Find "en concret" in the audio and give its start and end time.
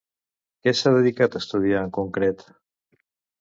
1.89-2.43